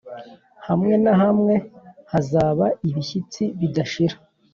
hamwe 0.67 0.93
na 1.03 1.13
hamwe 1.21 1.53
hazaba 2.11 2.65
ibishyitsi 2.87 3.43
bidashira 3.59 4.15